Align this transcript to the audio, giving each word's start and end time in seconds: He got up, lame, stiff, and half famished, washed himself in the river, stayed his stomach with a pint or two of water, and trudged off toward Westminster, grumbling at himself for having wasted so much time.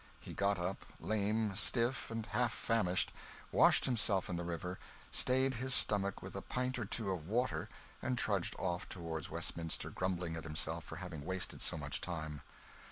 He 0.19 0.33
got 0.33 0.57
up, 0.57 0.83
lame, 0.99 1.55
stiff, 1.55 2.09
and 2.09 2.25
half 2.25 2.51
famished, 2.51 3.13
washed 3.51 3.85
himself 3.85 4.31
in 4.31 4.35
the 4.35 4.43
river, 4.43 4.79
stayed 5.11 5.53
his 5.61 5.75
stomach 5.75 6.23
with 6.23 6.35
a 6.35 6.41
pint 6.41 6.79
or 6.79 6.85
two 6.85 7.11
of 7.11 7.29
water, 7.29 7.69
and 8.01 8.17
trudged 8.17 8.55
off 8.57 8.89
toward 8.89 9.27
Westminster, 9.27 9.91
grumbling 9.91 10.35
at 10.35 10.43
himself 10.43 10.85
for 10.85 10.95
having 10.95 11.23
wasted 11.23 11.61
so 11.61 11.77
much 11.77 12.01
time. 12.01 12.41